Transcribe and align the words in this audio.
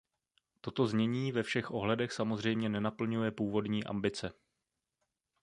Toto 0.61 0.87
znění 0.87 1.31
ve 1.31 1.43
všech 1.43 1.71
ohledech 1.71 2.11
samozřejmě 2.11 2.69
nenaplňuje 2.69 3.31
původní 3.31 3.83
ambice. 3.83 4.33